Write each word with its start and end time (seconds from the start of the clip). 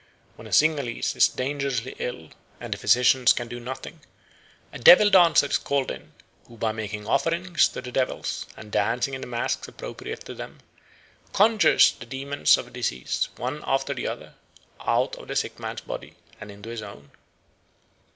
When 0.35 0.47
a 0.47 0.51
Cingalese 0.51 1.15
is 1.15 1.27
dangerously 1.27 1.93
ill, 1.99 2.29
and 2.59 2.73
the 2.73 2.77
physicians 2.79 3.33
can 3.33 3.47
do 3.47 3.59
nothing, 3.59 3.99
a 4.73 4.79
devil 4.79 5.11
dancer 5.11 5.45
is 5.45 5.59
called 5.59 5.91
in, 5.91 6.13
who 6.47 6.57
by 6.57 6.71
making 6.71 7.05
offerings 7.05 7.67
to 7.67 7.83
the 7.83 7.91
devils, 7.91 8.47
and 8.57 8.71
dancing 8.71 9.13
in 9.13 9.21
the 9.21 9.27
masks 9.27 9.67
appropriate 9.67 10.21
to 10.25 10.33
them, 10.33 10.61
conjures 11.33 11.91
these 11.91 12.09
demons 12.09 12.57
of 12.57 12.73
disease, 12.73 13.29
one 13.37 13.63
after 13.63 13.93
the 13.93 14.07
other, 14.07 14.33
out 14.79 15.15
of 15.17 15.27
the 15.27 15.35
sick 15.35 15.59
man's 15.59 15.81
body 15.81 16.15
and 16.39 16.49
into 16.51 16.69
his 16.69 16.81
own. 16.81 17.11